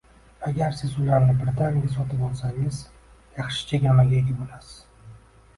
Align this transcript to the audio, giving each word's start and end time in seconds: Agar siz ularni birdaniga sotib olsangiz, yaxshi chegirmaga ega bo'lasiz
Agar 0.51 0.71
siz 0.77 0.95
ularni 1.03 1.35
birdaniga 1.41 1.91
sotib 1.97 2.23
olsangiz, 2.29 2.79
yaxshi 3.39 3.71
chegirmaga 3.73 4.19
ega 4.23 4.39
bo'lasiz 4.39 4.77